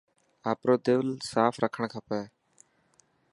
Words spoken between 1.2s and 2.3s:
ساف رکڻ کپي.